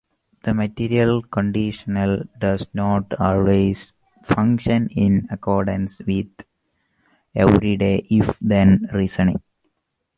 [0.45, 3.93] The material conditional does not always
[4.23, 6.25] function in accordance with
[7.35, 9.43] everyday if-then reasoning.